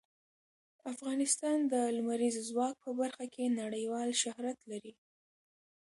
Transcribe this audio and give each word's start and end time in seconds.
افغانستان 0.93 1.57
د 1.71 1.73
لمریز 1.97 2.35
ځواک 2.49 2.75
په 2.83 2.89
برخه 2.99 3.25
کې 3.33 3.55
نړیوال 3.61 4.09
شهرت 4.21 4.59
لري. 4.71 4.93